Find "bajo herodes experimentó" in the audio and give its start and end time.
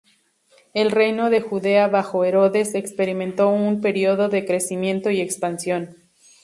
1.87-3.49